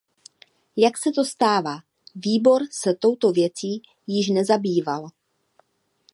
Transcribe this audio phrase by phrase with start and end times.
[0.77, 1.79] Jak se to stává,
[2.15, 5.07] Výbor se touto věcí již zabýval.